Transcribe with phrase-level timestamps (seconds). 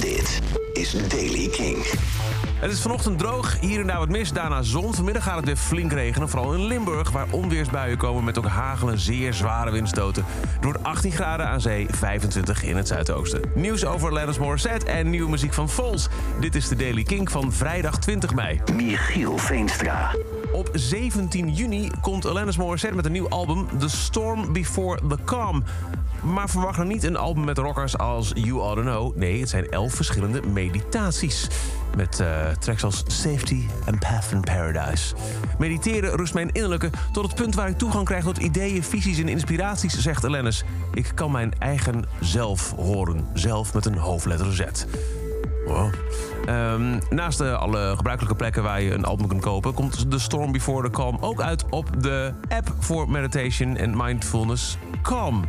[0.00, 0.40] Dit
[0.72, 1.76] is Daily King.
[2.60, 4.94] Het is vanochtend droog, hier en daar wat mist, daarna zon.
[4.94, 7.10] Vanmiddag gaat het weer flink regenen, vooral in Limburg...
[7.10, 10.24] waar onweersbuien komen met ook hagel en zeer zware windstoten.
[10.60, 13.40] Door 18 graden aan zee, 25 in het zuidoosten.
[13.54, 16.08] Nieuws over Lennis Morissette en nieuwe muziek van Vols.
[16.40, 18.60] Dit is de Daily King van vrijdag 20 mei.
[18.72, 20.10] Michiel Veenstra.
[20.54, 23.66] Op 17 juni komt Alanis Morissette met een nieuw album...
[23.78, 25.64] The Storm Before the Calm.
[26.22, 29.16] Maar verwacht dan niet een album met rockers als You To Know.
[29.16, 31.48] Nee, het zijn elf verschillende meditaties.
[31.96, 35.14] Met uh, tracks als Safety en Path in Paradise.
[35.58, 39.28] Mediteren rust mijn innerlijke tot het punt waar ik toegang krijg tot ideeën, visies en
[39.28, 40.64] inspiraties, zegt Alanis.
[40.92, 43.26] Ik kan mijn eigen zelf horen.
[43.32, 44.86] Zelf met een hoofdletter Z.
[45.66, 45.92] Wow.
[46.48, 49.74] Um, naast de alle gebruikelijke plekken waar je een album kunt kopen...
[49.74, 54.78] komt The Storm Before the Calm ook uit op de app voor meditation en mindfulness
[55.02, 55.44] Calm.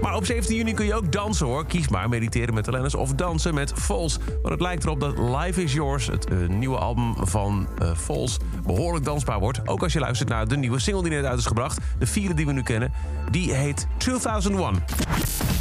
[0.00, 1.66] Maar op 17 juni kun je ook dansen hoor.
[1.66, 4.18] Kies maar mediteren met Alanis of dansen met Vols.
[4.18, 8.24] Want het lijkt erop dat Life is Yours, het uh, nieuwe album van uh,
[8.66, 9.68] behoorlijk dansbaar wordt.
[9.68, 11.78] Ook als je luistert naar de nieuwe single die net uit is gebracht.
[11.98, 12.92] De vierde die we nu kennen.
[13.30, 15.57] Die heet 2001.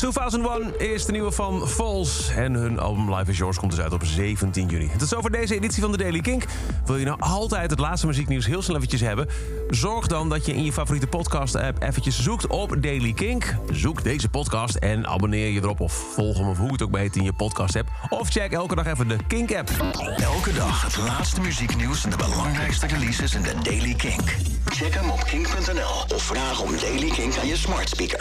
[0.00, 2.28] 2001 is de nieuwe van Falls.
[2.36, 4.90] En hun album Life is Yours komt dus uit op 17 juni.
[4.98, 6.44] Tot zover deze editie van de Daily Kink.
[6.84, 9.28] Wil je nou altijd het laatste muzieknieuws heel snel eventjes hebben?
[9.70, 13.56] Zorg dan dat je in je favoriete podcast-app eventjes zoekt op Daily Kink.
[13.72, 17.16] Zoek deze podcast en abonneer je erop of volg hem of hoe het ook heet
[17.16, 17.88] in je podcast-app.
[18.08, 19.70] Of check elke dag even de Kink-app.
[20.16, 24.36] Elke dag het laatste muzieknieuws en de belangrijkste releases in de Daily Kink.
[24.64, 28.18] Check hem op kink.nl of vraag om Daily Kink aan je smart speaker.